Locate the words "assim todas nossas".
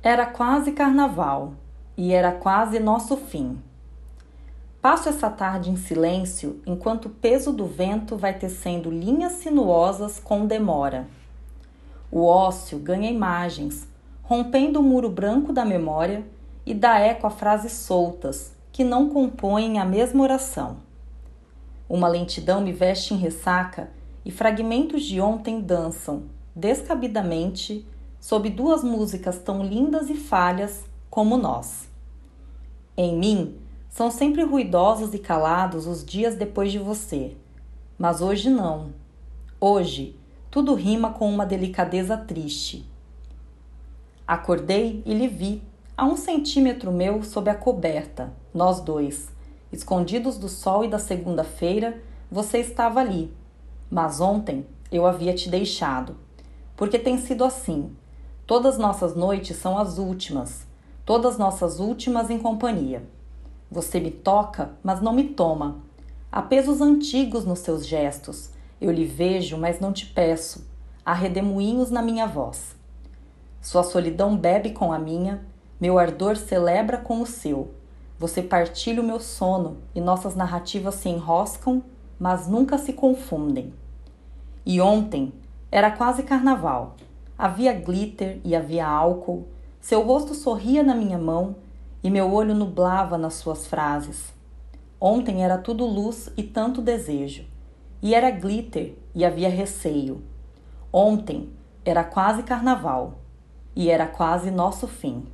57.42-59.14